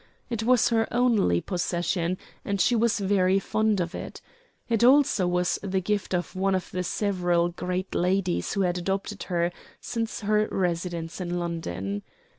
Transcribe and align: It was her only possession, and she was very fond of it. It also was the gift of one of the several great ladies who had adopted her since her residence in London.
It 0.31 0.41
was 0.41 0.69
her 0.69 0.87
only 0.91 1.41
possession, 1.41 2.17
and 2.43 2.59
she 2.59 2.75
was 2.75 2.99
very 2.99 3.37
fond 3.37 3.79
of 3.79 3.93
it. 3.93 4.19
It 4.67 4.83
also 4.83 5.27
was 5.27 5.59
the 5.61 5.79
gift 5.79 6.15
of 6.15 6.35
one 6.35 6.55
of 6.55 6.71
the 6.71 6.83
several 6.83 7.49
great 7.49 7.93
ladies 7.93 8.53
who 8.53 8.61
had 8.61 8.79
adopted 8.79 9.21
her 9.29 9.51
since 9.79 10.21
her 10.21 10.47
residence 10.49 11.21
in 11.21 11.37
London. 11.37 12.01